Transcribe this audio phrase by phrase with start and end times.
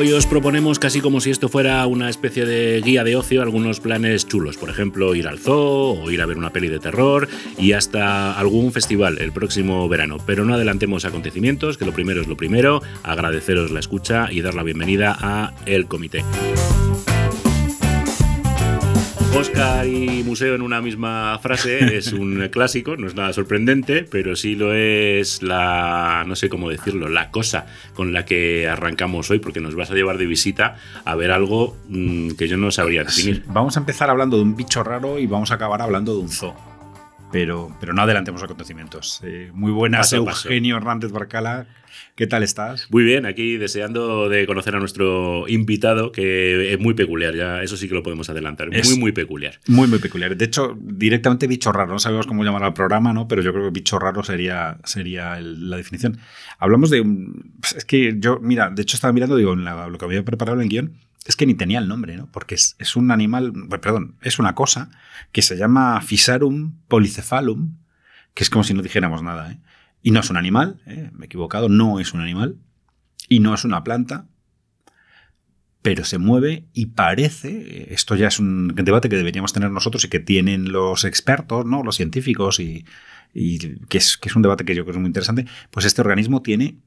[0.00, 3.80] Hoy os proponemos casi como si esto fuera una especie de guía de ocio, algunos
[3.80, 7.28] planes chulos, por ejemplo, ir al zoo o ir a ver una peli de terror
[7.58, 10.16] y hasta algún festival el próximo verano.
[10.24, 14.54] Pero no adelantemos acontecimientos, que lo primero es lo primero, agradeceros la escucha y dar
[14.54, 16.24] la bienvenida a El Comité.
[19.36, 24.34] Oscar y museo en una misma frase es un clásico, no es nada sorprendente, pero
[24.36, 29.38] sí lo es la, no sé cómo decirlo, la cosa con la que arrancamos hoy,
[29.38, 33.04] porque nos vas a llevar de visita a ver algo mm, que yo no sabría
[33.04, 33.44] definir.
[33.46, 36.28] Vamos a empezar hablando de un bicho raro y vamos a acabar hablando de un
[36.28, 36.54] zoo.
[37.32, 39.20] Pero, pero no adelantemos acontecimientos.
[39.22, 40.48] Eh, muy buenas, Paso a paso.
[40.48, 41.66] Eugenio Hernández Barcala.
[42.14, 42.86] ¿Qué tal estás?
[42.90, 47.76] Muy bien, aquí deseando de conocer a nuestro invitado, que es muy peculiar, ya eso
[47.76, 49.58] sí que lo podemos adelantar, Es- muy, muy peculiar.
[49.66, 50.36] Muy, muy peculiar.
[50.36, 51.92] De hecho, directamente bicho raro.
[51.92, 53.26] No sabemos cómo llamar al programa, ¿no?
[53.28, 56.18] Pero yo creo que bicho raro sería, sería el- la definición.
[56.58, 57.52] Hablamos de un.
[57.60, 60.24] pues Es que yo, mira, de hecho estaba mirando, digo, en la- lo que había
[60.24, 60.92] preparado en el guion,
[61.26, 62.28] es que ni tenía el nombre, ¿no?
[62.32, 64.90] Porque es, es un animal, perdón, es una cosa
[65.32, 67.76] que se llama Physarum polycephalum,
[68.34, 69.58] que es como si no dijéramos nada, ¿eh?
[70.02, 71.10] Y no es un animal, ¿eh?
[71.12, 72.56] me he equivocado, no es un animal,
[73.28, 74.26] y no es una planta,
[75.82, 80.08] pero se mueve y parece, esto ya es un debate que deberíamos tener nosotros y
[80.08, 81.82] que tienen los expertos, ¿no?
[81.82, 82.84] los científicos, y,
[83.34, 85.86] y que, es, que es un debate que yo creo que es muy interesante, pues
[85.86, 86.78] este organismo tiene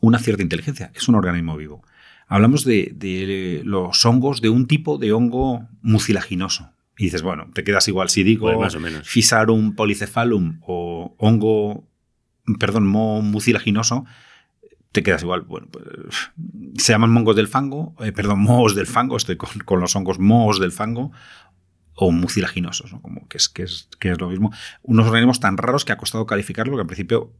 [0.00, 1.82] una cierta inteligencia, es un organismo vivo.
[2.28, 6.72] Hablamos de, de los hongos, de un tipo de hongo mucilaginoso.
[6.96, 9.08] Y dices, bueno, te quedas igual si digo Pues más o menos.
[9.08, 11.89] Physarum polycephalum o hongo,
[12.58, 14.04] perdón, moho mucilaginoso,
[14.92, 15.42] te quedas igual.
[15.42, 15.84] Bueno, pues,
[16.76, 20.18] se llaman mongos del fango, eh, perdón, mohos del fango, estoy con, con los hongos
[20.18, 21.12] mohos del fango
[21.94, 23.00] o mucilaginosos, ¿no?
[23.02, 24.52] Como que es, que, es, que es lo mismo.
[24.82, 27.32] Unos organismos tan raros que ha costado calificarlo que al principio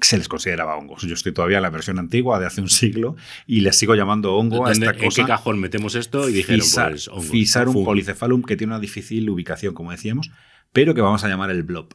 [0.00, 1.02] se les consideraba hongos.
[1.02, 3.16] Yo estoy todavía en la versión antigua de hace un siglo
[3.46, 5.22] y les sigo llamando hongo a ¿Dónde- esta ¿En cosa.
[5.22, 6.28] qué cajón metemos esto?
[6.28, 7.26] Y dijeron, pues, hongos.
[7.30, 7.86] Physarum Fungo.
[7.86, 10.30] polycephalum, que tiene una difícil ubicación, como decíamos,
[10.72, 11.88] pero que vamos a llamar el blob.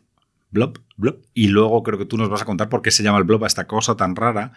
[0.54, 1.18] Blob, blob.
[1.34, 3.44] Y luego creo que tú nos vas a contar por qué se llama el blob
[3.44, 4.54] a esta cosa tan rara,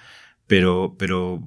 [0.47, 1.43] pero, pero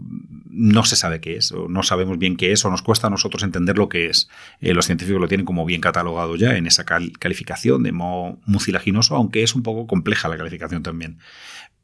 [0.50, 3.10] no se sabe qué es, o no sabemos bien qué es, o nos cuesta a
[3.10, 4.28] nosotros entender lo que es.
[4.60, 8.40] Eh, los científicos lo tienen como bien catalogado ya en esa cal- calificación de moho
[8.46, 11.20] mucilaginoso, aunque es un poco compleja la calificación también.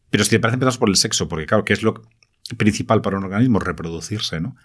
[0.09, 2.01] Pero si te parece empezamos por el sexo, porque claro, que es lo
[2.57, 3.59] principal para un organismo?
[3.59, 4.55] Reproducirse, ¿no?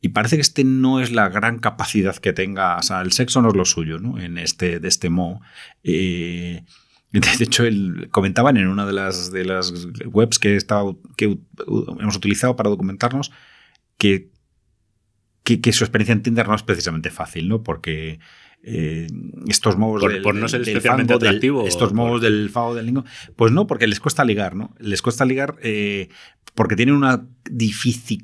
[0.00, 3.40] Y parece que este no es la gran capacidad que tenga, o sea, el sexo
[3.40, 4.18] no es lo suyo, ¿no?
[4.20, 5.40] En este, de este moho.
[5.82, 6.64] Eh,
[7.38, 9.72] de hecho, el, comentaban en una de las, de las
[10.06, 11.38] webs que, estaba, que
[12.00, 13.32] hemos utilizado para documentarnos
[13.98, 14.30] que,
[15.42, 17.62] que, que su experiencia en Tinder no es precisamente fácil, ¿no?
[17.62, 18.18] Porque
[18.62, 19.06] eh,
[19.48, 21.96] estos mohos Por- del, por no ser del especialmente fango, del- atractivo, o estos por-
[21.96, 23.04] mohos del fao del lingo,
[23.36, 24.74] pues no, porque les cuesta ligar, ¿no?
[24.80, 26.08] Les cuesta ligar eh,
[26.54, 27.26] porque tienen una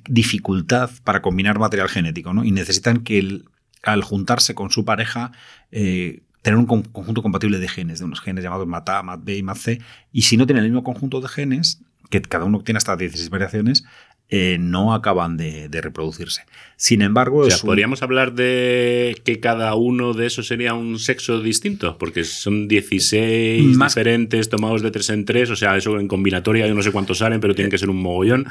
[0.09, 2.45] dificultad para combinar material genético, ¿no?
[2.45, 3.45] Y necesitan que el-
[3.83, 5.33] al juntarse con su pareja
[5.71, 9.43] eh, tener un con- conjunto compatible de genes, de unos genes llamados MATA, MAT-B y
[9.43, 9.81] MAT-C,
[10.13, 11.81] y si no tienen el mismo conjunto de genes,
[12.11, 13.85] que cada uno tiene hasta 16 variaciones,
[14.29, 16.43] eh, no acaban de, de reproducirse.
[16.77, 20.99] Sin embargo, O sea, un- podríamos hablar de que cada uno de esos sería un
[20.99, 25.99] sexo distinto, porque son 16 Más- diferentes tomados de tres en tres, o sea, eso
[26.01, 28.47] en combinatoria yo no sé cuántos salen, pero tienen que ser un mogollón.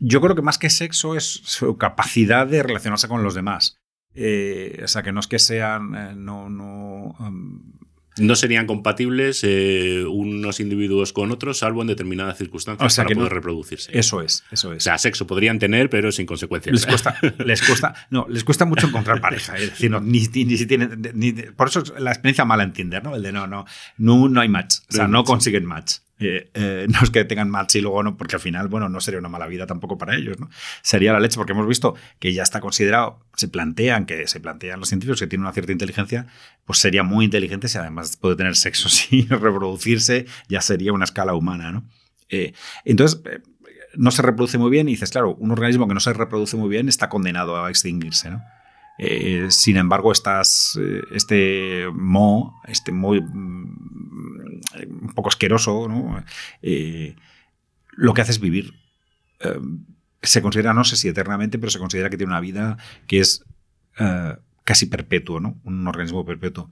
[0.00, 3.78] Yo creo que más que sexo es su capacidad de relacionarse con los demás.
[4.14, 5.94] Eh, o sea, que no es que sean.
[5.94, 7.62] eh, no, no, um,
[8.20, 13.08] No serían compatibles eh, unos individuos con otros, salvo en determinadas circunstancias O sea, para
[13.10, 13.96] que no- poder reproducirse.
[13.96, 14.82] eso es, eso O es.
[14.82, 16.74] sea, sexo podrían tener, pero sin consecuencias.
[16.74, 19.54] les cuesta, les cuesta, no, les cuesta mucho encontrar pareja.
[19.56, 22.72] Es decir, no, ni, ni, si tienen, ni- por eso es la experiencia mala en
[22.72, 23.14] Tinder, ¿no?
[23.14, 23.66] El de no, no,
[23.98, 24.78] no, no hay match.
[24.90, 25.98] O sea, No consiguen match.
[26.20, 29.00] Eh, eh, no es que tengan match y luego no, porque al final, bueno, no
[29.00, 30.50] sería una mala vida tampoco para ellos, ¿no?
[30.82, 34.80] Sería la leche, porque hemos visto que ya está considerado, se plantean, que se plantean
[34.80, 36.26] los científicos que tienen una cierta inteligencia,
[36.64, 41.34] pues sería muy inteligente si además puede tener sexo sin reproducirse, ya sería una escala
[41.34, 41.84] humana, ¿no?
[42.30, 42.52] Eh,
[42.84, 43.22] entonces,
[43.94, 46.68] no se reproduce muy bien y dices, claro, un organismo que no se reproduce muy
[46.68, 48.42] bien está condenado a extinguirse, ¿no?
[49.50, 50.76] Sin embargo, estas,
[51.12, 53.22] este mo, este muy
[54.88, 56.24] un poco asqueroso, ¿no?
[56.62, 57.14] Eh,
[57.92, 58.74] lo que hace es vivir.
[59.40, 59.60] Eh,
[60.22, 62.76] se considera, no sé si eternamente, pero se considera que tiene una vida
[63.06, 63.44] que es
[63.98, 65.60] eh, casi perpetuo, ¿no?
[65.64, 66.70] Un organismo perpetuo.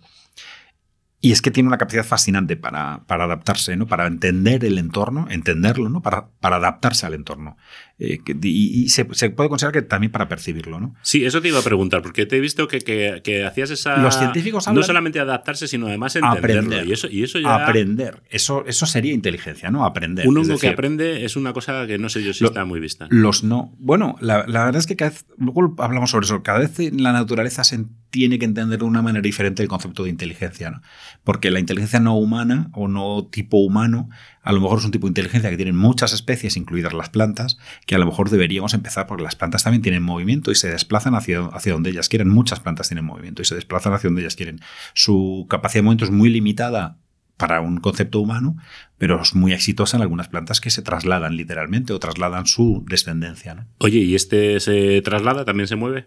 [1.27, 3.89] Y es que tiene una capacidad fascinante para, para, adaptarse, ¿no?
[3.89, 6.01] Para entender el entorno, entenderlo, ¿no?
[6.01, 7.57] Para, para adaptarse al entorno.
[7.99, 10.95] Eh, y, se, puede considerar que también para percibirlo, ¿no?
[11.03, 13.97] Sí, eso te iba a preguntar, porque te he visto que, que, hacías esa...
[13.97, 16.61] Los científicos No solamente adaptarse, sino además entenderlo.
[16.61, 16.87] Aprender.
[16.87, 17.57] Y eso, y eso ya...
[17.57, 18.23] Aprender.
[18.31, 19.85] Eso, eso sería inteligencia, ¿no?
[19.85, 20.29] Aprender.
[20.29, 23.09] Un hongo que aprende es una cosa que no sé yo si está muy vista.
[23.11, 23.75] Los no...
[23.79, 25.27] Bueno, la, la, verdad es que cada vez...
[25.39, 26.45] Luego hablamos sobre eso.
[26.45, 30.05] Cada vez en la naturaleza se tiene que entender de una manera diferente el concepto
[30.05, 30.83] de inteligencia, ¿no?
[31.25, 34.09] Porque la inteligencia no humana o no tipo humano
[34.47, 37.59] a lo mejor es un tipo de inteligencia que tienen muchas especies, incluidas las plantas,
[37.85, 41.17] que a lo mejor deberíamos empezar porque las plantas también tienen movimiento y se desplazan
[41.17, 42.29] hacia, hacia donde ellas quieren.
[42.29, 44.61] Muchas plantas tienen movimiento y se desplazan hacia donde ellas quieren.
[44.95, 46.97] Su capacidad de movimiento es muy limitada
[47.37, 48.57] para un concepto humano,
[48.99, 53.67] pero es muy exitosa en algunas plantas que se trasladan literalmente o trasladan su descendencia.
[53.79, 55.45] Oye, ¿y este se traslada?
[55.45, 56.07] ¿También se mueve?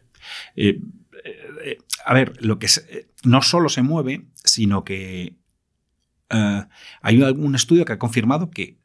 [0.55, 0.79] Eh,
[1.23, 2.67] eh, a ver, lo que
[3.23, 5.35] no solo se mueve, sino que
[6.29, 6.65] eh,
[7.01, 8.77] hay un estudio que ha confirmado que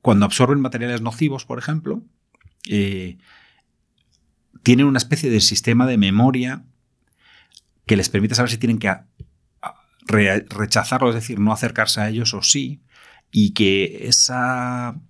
[0.00, 2.02] cuando absorben materiales nocivos, por ejemplo,
[2.68, 3.18] eh,
[4.62, 6.64] tienen una especie de sistema de memoria
[7.86, 8.94] que les permite saber si tienen que
[10.06, 12.82] rechazarlo, es decir, no acercarse a ellos o sí,
[13.30, 15.00] y que esa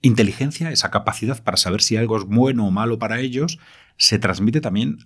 [0.00, 3.58] inteligencia, esa capacidad para saber si algo es bueno o malo para ellos,
[3.96, 4.98] se transmite también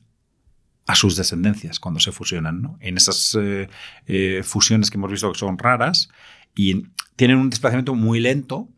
[0.89, 2.63] a sus descendencias cuando se fusionan.
[2.63, 2.79] ¿no?
[2.81, 3.69] En esas eh,
[4.07, 6.09] eh, fusiones que hemos visto que son raras
[6.57, 8.69] y tienen un desplazamiento muy lento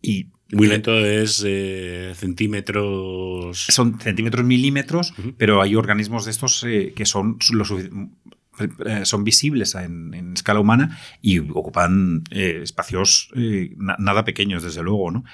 [0.00, 3.66] y muy lento es eh, centímetros.
[3.68, 6.64] Son centímetros, milímetros, pero hay organismos de estos
[6.94, 7.38] que son
[9.04, 13.30] son visibles en, escala humana y ocupan espacios
[13.98, 15.10] nada pequeños, desde luego.
[15.10, 15.24] ¿no?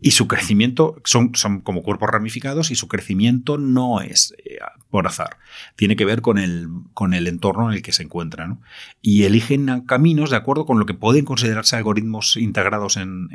[0.00, 4.58] Y su crecimiento son, son como cuerpos ramificados y su crecimiento no es eh,
[4.90, 5.36] por azar.
[5.76, 8.60] Tiene que ver con el, con el entorno en el que se encuentran.
[9.02, 13.28] Y eligen caminos de acuerdo con lo que pueden considerarse algoritmos integrados en,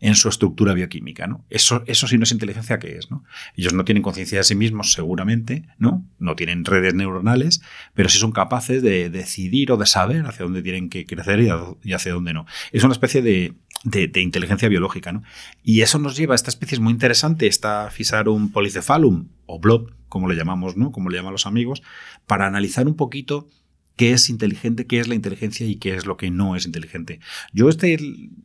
[0.00, 1.26] en, su estructura bioquímica.
[1.26, 1.44] ¿no?
[1.50, 3.10] Eso, eso sí no es inteligencia, ¿qué es?
[3.10, 3.24] ¿no?
[3.56, 6.04] Ellos no tienen conciencia de sí mismos, seguramente, ¿no?
[6.18, 7.62] No tienen redes neuronales,
[7.94, 11.40] pero sí son capaces de decidir o de saber hacia dónde tienen que crecer
[11.82, 12.46] y hacia dónde no.
[12.72, 15.12] Es una especie de, de, inteligencia biológica.
[15.12, 15.22] ¿no?
[15.62, 20.28] Y eso nos lleva a esta especie muy interesante, esta Fisarum polycephalum, o blob, como
[20.28, 20.92] le llamamos, ¿no?
[20.92, 21.82] como le llaman los amigos,
[22.26, 23.48] para analizar un poquito
[23.96, 27.20] qué es inteligente, qué es la inteligencia y qué es lo que no es inteligente.
[27.52, 27.98] Yo este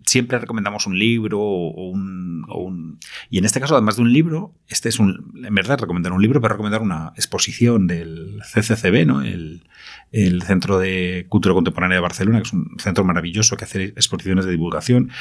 [0.06, 3.00] siempre recomendamos un libro o un,
[3.30, 5.34] Y en este caso, además de un libro, este es un...
[5.44, 9.22] En verdad, recomendar un libro, pero recomendar una exposición del CCCB, ¿no?
[9.22, 9.64] El,
[10.12, 14.46] el Centro de Cultura Contemporánea de Barcelona, que es un centro maravilloso que hace exposiciones
[14.46, 15.12] de divulgación,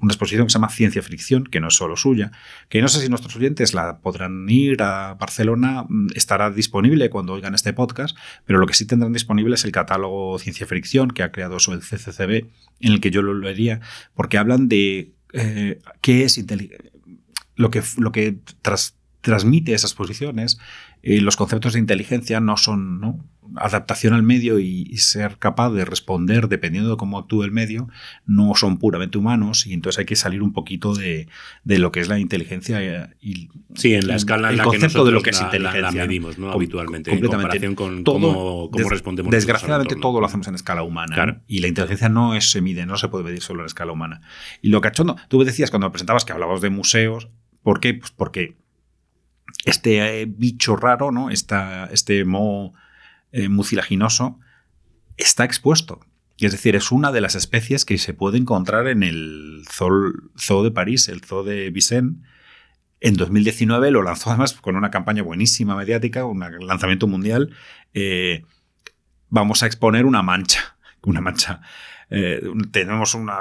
[0.00, 2.32] una exposición que se llama Ciencia Fricción, que no es solo suya,
[2.68, 7.32] que no sé si nuestros oyentes la podrán ir a Barcelona, mm, estará disponible cuando
[7.32, 11.22] oigan este podcast, pero lo que sí tendrán disponible es el catálogo Ciencia Fricción que
[11.22, 12.48] ha creado el CCCB,
[12.80, 13.80] en el que yo lo leería,
[14.14, 16.44] porque hablan de eh, qué es
[17.56, 18.38] lo que, lo que
[19.20, 20.58] transmite esas posiciones,
[21.02, 23.24] eh, los conceptos de inteligencia no son, ¿no?
[23.56, 27.88] Adaptación al medio y, ser capaz de responder dependiendo de cómo actúe el medio,
[28.26, 31.28] no son puramente humanos y entonces hay que salir un poquito de,
[31.64, 35.30] lo que es la inteligencia y sí, en la escala el concepto de lo que
[35.30, 35.82] es inteligencia.
[35.82, 36.52] La, medimos, ¿no?
[36.52, 39.30] Habitualmente, en comparación con cómo, respondemos.
[39.30, 43.08] Desgraciadamente todo lo hacemos en escala humana y la inteligencia no se mide, no se
[43.08, 44.20] puede medir solo en escala humana.
[44.60, 47.28] Y lo cachondo, tú decías cuando me presentabas que hablabas de museos,
[47.62, 47.94] ¿por qué?
[47.94, 48.56] Pues porque
[49.64, 51.30] este eh, bicho raro, ¿no?
[51.30, 52.74] Esta, este moho
[53.32, 54.38] eh, mucilaginoso
[55.16, 56.00] está expuesto.
[56.38, 60.70] Es decir, es una de las especies que se puede encontrar en el zoo, de
[60.70, 62.16] París, el zoo de Vincennes.
[63.00, 67.54] En 2019 lo lanzó además con una campaña buenísima mediática, un lanzamiento mundial.
[67.94, 68.44] Eh,
[69.28, 71.62] vamos a exponer una mancha, una mancha.
[72.10, 73.38] Eh, tenemos una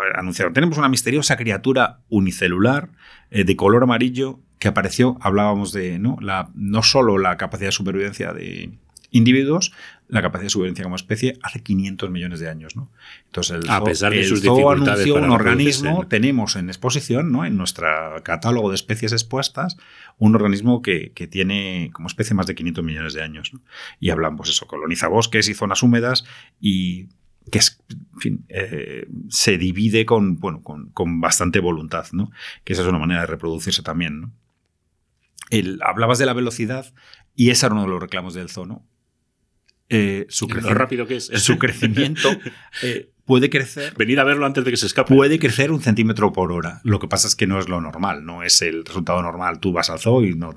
[0.53, 2.89] tenemos una misteriosa criatura unicelular
[3.29, 5.17] de color amarillo que apareció.
[5.21, 8.71] Hablábamos de no, la, no solo la capacidad de supervivencia de,
[9.11, 9.71] individuos
[10.11, 12.75] la capacidad de supervivencia como especie hace 500 millones de años.
[12.75, 12.91] ¿no?
[13.27, 17.45] Entonces, el a pesar de sus anunció un organismo, tenemos en exposición, ¿no?
[17.45, 17.87] en nuestro
[18.23, 19.77] catálogo de especies expuestas,
[20.17, 23.53] un organismo que, tiene como especie más de 500 millones de años.
[24.01, 26.25] Y hablamos, pues eso, coloniza bosques y zonas húmedas
[26.59, 27.07] y
[27.49, 27.81] que es,
[28.49, 32.31] eh, se divide con, bueno, con, bastante voluntad, ¿no?
[32.65, 34.19] que esa es una manera de reproducirse también.
[34.19, 34.31] ¿no?
[35.49, 36.93] El, hablabas de la velocidad
[37.33, 38.83] y ese era uno de los reclamos del zoo,
[39.93, 41.25] eh, su, rápido que es.
[41.25, 42.29] su crecimiento
[42.81, 43.93] eh, puede crecer.
[43.97, 45.13] Venid a verlo antes de que se escape.
[45.13, 46.79] Puede crecer un centímetro por hora.
[46.85, 49.59] Lo que pasa es que no es lo normal, no es el resultado normal.
[49.59, 50.55] Tú vas al zoo y no,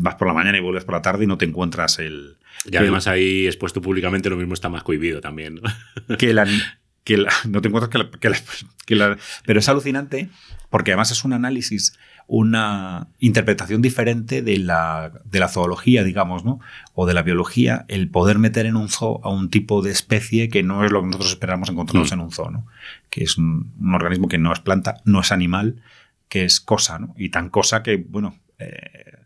[0.00, 2.38] vas por la mañana y vuelves por la tarde y no te encuentras el.
[2.68, 5.60] Y además ahí expuesto públicamente lo mismo está más cohibido también.
[5.62, 6.16] ¿no?
[6.18, 6.44] Que la,
[7.04, 8.36] que la, no te encuentras que la, que la,
[8.84, 10.28] que la, Pero es alucinante
[10.70, 11.96] porque además es un análisis,
[12.28, 16.58] una interpretación diferente de la, de la zoología, digamos, ¿no?
[16.94, 20.48] O de la biología, el poder meter en un zoo a un tipo de especie
[20.48, 22.14] que no es lo que nosotros esperamos encontrarnos mm.
[22.14, 22.66] en un zoo, ¿no?
[23.10, 25.82] Que es un, un, organismo que no es planta, no es animal,
[26.28, 27.14] que es cosa, ¿no?
[27.16, 29.18] Y tan cosa que, bueno, eh,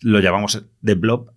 [0.00, 1.32] lo llamamos de blob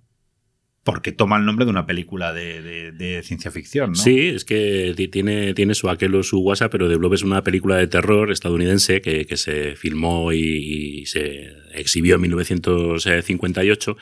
[0.86, 3.96] porque toma el nombre de una película de, ciencia ficción, ¿no?
[3.96, 7.44] Sí, es que tiene, tiene su aquel o su guasa, pero The Blob es una
[7.44, 13.98] película de terror estadounidense que, se filmó y, se exhibió en 1958,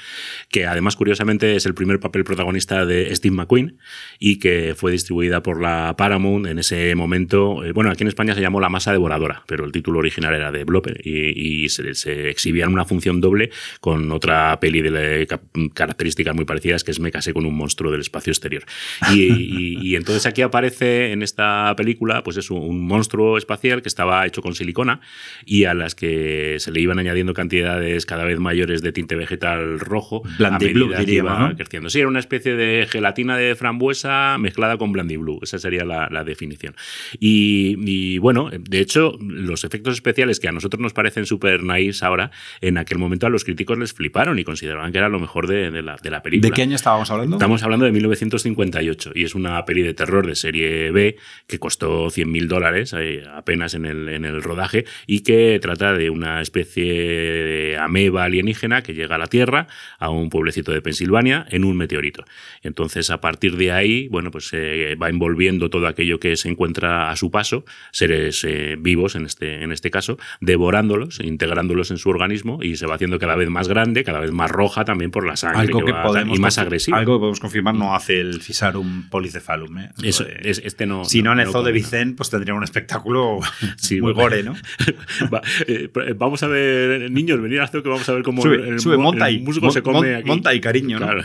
[0.50, 3.78] que además curiosamente es el primer papel protagonista de Steve McQueen
[4.20, 7.64] y que fue distribuida por la Paramount en ese momento.
[7.64, 10.52] Eh, bueno, aquí en España se llamó La Masa Devoradora, pero el título original era
[10.52, 13.50] de Blob y, y se, se, exhibía en una función doble
[13.80, 15.28] con otra peli de
[15.74, 18.64] características muy parecidas que es Me casé con un monstruo del espacio exterior.
[19.12, 23.82] Y, y, y entonces aquí aparece en esta película, pues es un, un, monstruo espacial
[23.82, 25.02] que estaba hecho con silicona
[25.46, 29.80] y a las que se le iban añadiendo cantidades cada vez mayores de tinte vegetal
[29.80, 30.24] rojo.
[30.38, 31.56] Blandiblue, diríamos, ¿no?
[31.56, 31.90] creciendo.
[31.90, 35.40] Sí, era una especie de gelatina de frambuesa mezclada con blandiblue.
[35.42, 36.76] Esa sería la, la definición.
[37.20, 42.04] Y, y, bueno, de hecho, los efectos especiales que a nosotros nos parecen súper nice
[42.06, 45.48] ahora, en aquel momento a los críticos les fliparon y consideraban que era lo mejor
[45.48, 46.50] de, de, la, de la película.
[46.50, 47.36] ¿De qué año estábamos hablando?
[47.38, 51.18] Estamos hablando de 1958 y es una peli de terror de serie B
[51.48, 55.94] que costó 100 mil dólares eh, apenas en el, en el rodaje y que trata
[55.94, 59.68] de una especie de ameba alienígena que llega a la Tierra,
[60.00, 62.24] a un pueblecito de Pensilvania, en un meteorito.
[62.62, 66.50] Entonces, a partir de ahí, bueno, pues se eh, va envolviendo todo aquello que se
[66.50, 71.98] encuentra a su paso, seres eh, vivos en este, en este caso, devorándolos, integrándolos en
[71.98, 75.12] su organismo y se va haciendo cada vez más grande, cada vez más roja también
[75.12, 76.98] por la sangre Algo que, podemos y más agresiva.
[76.98, 79.78] Algo que podemos confirmar no hace el Fisarum polycephalum.
[79.78, 79.90] ¿eh?
[80.04, 81.06] Eso, es, este no.
[81.06, 83.40] Si no, no en el zoo de Vicente, pues tendría un espectáculo
[83.78, 84.54] sí, muy gore, ¿no?
[85.34, 88.68] va, eh, vamos a ver, niños, venid al zoo que vamos a ver cómo sube,
[88.68, 90.28] el, sube, monta el musgo se come mon, aquí.
[90.28, 91.06] Monta ahí, cariño, ¿no?
[91.06, 91.24] Claro.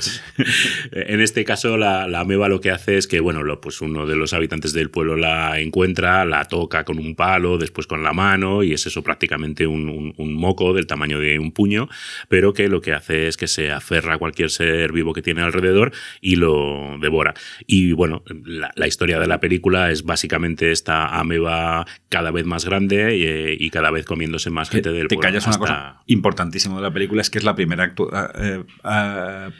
[0.92, 4.06] en este caso, la, la, ameba lo que hace es que, bueno, lo, pues uno
[4.06, 8.12] de los habitantes del pueblo la encuentra, la toca con un palo, después con la
[8.12, 11.88] mano, y es eso prácticamente un, un, un moco del tamaño de un puño,
[12.28, 15.42] pero que lo que hace es que se aferra a cualquier ser vivo que tiene
[15.42, 17.34] alrededor y lo devora.
[17.66, 22.64] Y bueno, la, la, historia de la película es básicamente esta ameba cada vez más
[22.64, 25.28] grande y, y cada vez comiéndose más gente del te pueblo.
[25.28, 27.94] callas una cosa importantísima de la película, es que es la primera
[28.34, 28.64] eh,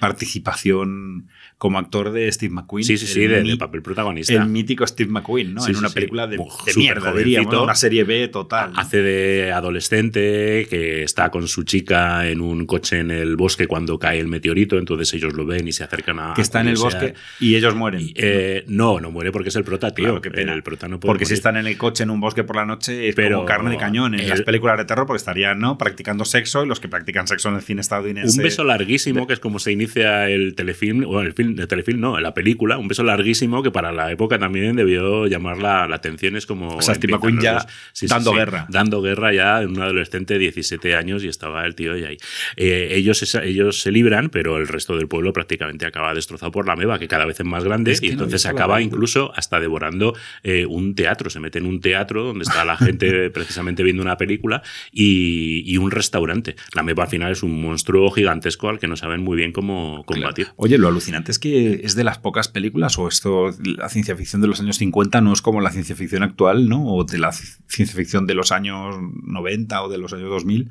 [0.01, 2.85] participación como actor de Steve McQueen.
[2.85, 4.33] Sí, sí, sí, de, de, papel protagonista.
[4.33, 5.61] El mítico Steve McQueen, ¿no?
[5.61, 8.73] Sí, en una sí, película de, de mierda, una serie B total.
[8.77, 13.99] Hace de adolescente que está con su chica en un coche en el bosque cuando
[13.99, 16.35] cae el meteorito, entonces ellos lo ven y se acercan a...
[16.35, 18.03] Que está en el bosque y ellos mueren.
[18.03, 20.05] Y, eh, no, no muere porque es el prota, tío.
[20.05, 20.53] Claro, qué pena.
[20.53, 21.29] El prota no porque morir.
[21.29, 23.71] si están en el coche en un bosque por la noche es Pero como carne
[23.71, 24.29] de cañón en el...
[24.29, 25.79] las películas de terror porque estarían, ¿no?
[25.79, 28.39] Practicando sexo y los que practican sexo en el cine estadounidense...
[28.39, 29.27] Un beso larguísimo, de...
[29.29, 32.79] que es como se inicia el telefilm, bueno, el film, el telefilm no, la película,
[32.79, 36.37] un beso larguísimo que para la época también debió llamar la, la atención.
[36.37, 36.77] Es como.
[36.77, 38.67] O sea, Steve McQueen ya sí, dando sí, guerra.
[38.69, 42.17] Dando guerra ya en un adolescente de 17 años y estaba el tío ahí.
[42.57, 46.77] Eh, ellos, ellos se libran, pero el resto del pueblo prácticamente acaba destrozado por la
[46.77, 49.61] meba, que cada vez es más grande es que y entonces no acaba incluso hasta
[49.61, 51.31] devorando eh, un teatro.
[51.31, 55.77] Se mete en un teatro donde está la gente precisamente viendo una película y, y,
[55.79, 56.57] un restaurante.
[56.75, 60.05] La meba al final es un monstruo gigantesco al que no saben muy bien cómo
[60.05, 60.47] combatir.
[60.47, 60.55] Claro.
[60.57, 64.43] Oye, lo alucinante es que es de las pocas películas, o esto, la ciencia ficción
[64.43, 66.87] de los años 50 no es como la ciencia ficción actual, ¿no?
[66.87, 70.71] O de la ciencia ficción de los años 90 o de los años 2000,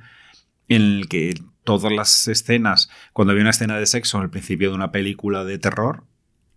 [0.69, 1.35] en el que
[1.67, 5.59] todas las escenas, cuando había una escena de sexo al principio de una película de
[5.59, 6.05] terror,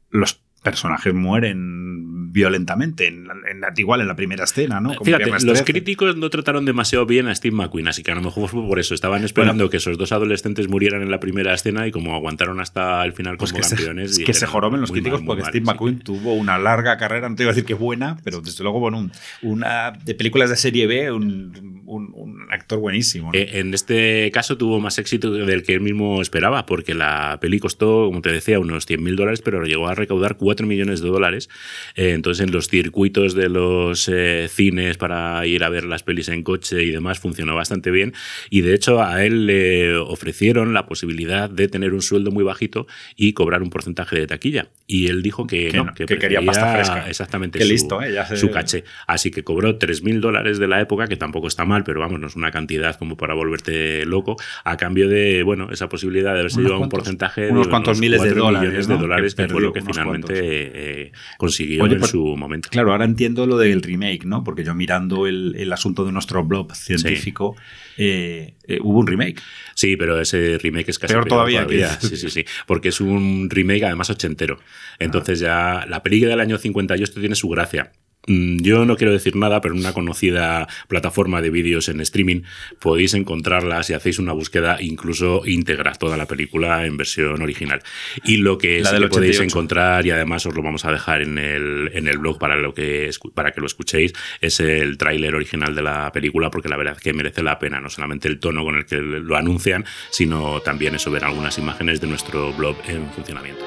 [0.09, 4.95] los personajes mueren violentamente, en, en, igual en la primera escena, ¿no?
[4.95, 8.21] Como Fíjate, los críticos no trataron demasiado bien a Steve McQueen, así que a lo
[8.21, 8.95] mejor fue por eso.
[8.95, 12.61] Estaban esperando bueno, que esos dos adolescentes murieran en la primera escena y como aguantaron
[12.61, 14.15] hasta el final pues como que campeones.
[14.15, 15.65] Se, es que se joroben los críticos mal, porque mal, Steve.
[15.65, 18.79] McQueen tuvo una larga carrera, no te iba a decir que buena, pero desde luego,
[18.79, 19.13] bueno, un,
[19.43, 23.31] una de películas de serie B, un, un, actor buenísimo.
[23.33, 27.59] Eh, en este caso tuvo más éxito del que él mismo esperaba, porque la peli
[27.59, 31.49] costó, como te decía, unos 100.000 dólares, pero llegó a recaudar 4 millones de dólares.
[31.95, 36.29] Eh, entonces, en los circuitos de los eh, cines para ir a ver las pelis
[36.29, 38.15] en coche y demás, funcionó bastante bien.
[38.49, 42.87] Y de hecho, a él le ofrecieron la posibilidad de tener un sueldo muy bajito
[43.17, 44.69] y cobrar un porcentaje de taquilla.
[44.87, 47.09] Y él dijo que, no, que, quería pasta fresca.
[47.09, 47.61] Exactamente.
[47.61, 48.01] su, listo,
[48.35, 48.85] su caché.
[49.07, 52.27] Así que cobró 3.000 dólares de la época, que tampoco está mal, pero vamos, no
[52.27, 56.61] es una cantidad como para volverte loco, a cambio de, bueno, esa posibilidad de haberse
[56.61, 59.83] llevado un porcentaje de unos cuantos miles de dólares, de dólares, que, fue lo que
[59.83, 62.69] finalmente eh, consiguió en pues, su momento.
[62.71, 64.45] Claro, ahora entiendo lo del remake, ¿no?
[64.45, 67.57] Porque yo mirando el, el asunto de nuestro blog científico,
[67.97, 69.41] eh, eh, hubo un remake.
[69.75, 71.67] Sí, pero ese remake es casi peor, todavía.
[72.01, 72.45] Sí, sí, sí.
[72.67, 74.59] Porque es un remake además ochentero.
[74.99, 77.93] Entonces ya la película del año 58 tiene su gracia.
[78.31, 82.43] Mm, yo no quiero decir nada, pero en una conocida plataforma de vídeos en streaming
[82.79, 87.83] podéis encontrarla si hacéis una búsqueda, incluso íntegra toda la película en versión original.
[88.25, 91.39] Y lo que sí que podéis encontrar, y además os lo vamos a dejar en
[91.39, 95.75] el, en el blog para, lo que, para que lo escuchéis, es el tráiler original
[95.75, 98.63] de la película, porque la verdad es que merece la pena, no solamente el tono
[98.63, 103.11] con el que lo anuncian, sino también eso, ver algunas imágenes de nuestro blog en
[103.11, 103.65] funcionamiento.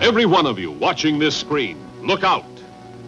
[0.00, 2.49] Every one of you watching this screen, look out.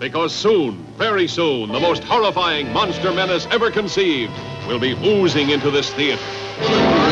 [0.03, 4.33] Because soon, very soon, the most horrifying monster menace ever conceived
[4.67, 7.12] will be oozing into this theater.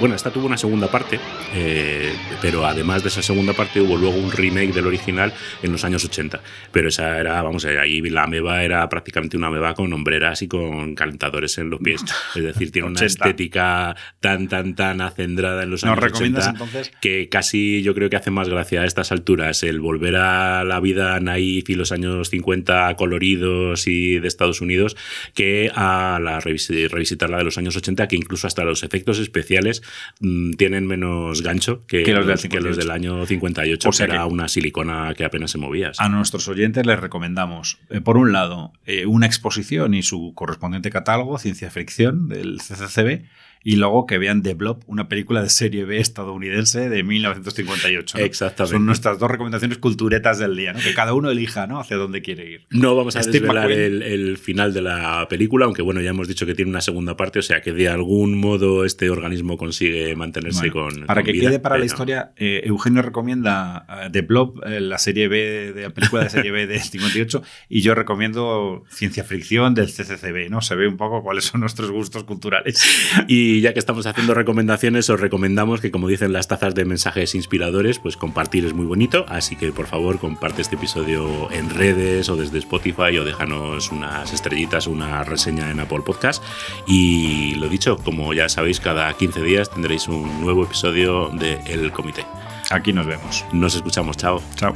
[0.00, 1.20] Bueno, esta tuvo una segunda parte,
[1.54, 5.30] eh, pero además de esa segunda parte hubo luego un remake del original
[5.62, 6.40] en los años 80.
[6.72, 10.94] Pero esa era, vamos, ahí la ameba era prácticamente una ameba con hombreras y con
[10.94, 12.02] calentadores en los pies.
[12.34, 16.92] Es decir, tiene una estética tan, tan, tan acendrada en los años 80 entonces?
[17.02, 20.80] que casi yo creo que hace más gracia a estas alturas el volver a la
[20.80, 24.96] vida naif y los años 50 coloridos y de Estados Unidos
[25.34, 29.82] que a la revisitar la de los años 80 que incluso hasta los efectos especiales
[30.20, 35.14] Mm, tienen menos gancho que, los, del año 58, o sea que era una silicona
[35.14, 35.92] que apenas se movía.
[35.98, 40.90] A nuestros oyentes les recomendamos, eh, por un lado, eh, una exposición y su correspondiente
[40.90, 43.24] catálogo, Ciencia Fricción, del CCCB,
[43.62, 48.18] y luego que vean The Blob, una película de serie B estadounidense de 1958.
[48.18, 48.76] Exactamente.
[48.76, 50.80] Son nuestras dos recomendaciones culturetas del día, ¿no?
[50.80, 51.78] que cada uno elija ¿no?
[51.78, 52.66] hacia dónde quiere ir.
[52.70, 56.54] No vamos a desvelar el, final de la película, aunque bueno, ya hemos dicho que
[56.54, 61.04] tiene una segunda parte, o sea que de algún modo este organismo consigue mantenerse con.
[61.06, 65.28] Para que quede para la historia, eh, Eugenio recomienda eh, The Blob, eh, la serie
[65.28, 69.88] B, de la película de serie B de 58, y yo recomiendo Ciencia Fricción del
[69.88, 70.62] CCCB, ¿no?
[70.62, 72.82] Se ve un poco cuáles son nuestros gustos culturales.
[73.28, 76.84] Y y ya que estamos haciendo recomendaciones, os recomendamos que, como dicen las tazas de
[76.84, 79.24] mensajes inspiradores, pues compartir es muy bonito.
[79.28, 84.32] Así que por favor, comparte este episodio en redes o desde Spotify o déjanos unas
[84.32, 86.42] estrellitas, una reseña en Apple Podcast.
[86.86, 91.90] Y lo dicho, como ya sabéis, cada 15 días tendréis un nuevo episodio de El
[91.90, 92.24] Comité.
[92.70, 93.44] Aquí nos vemos.
[93.52, 94.16] Nos escuchamos.
[94.16, 94.40] Chao.
[94.54, 94.74] Chao.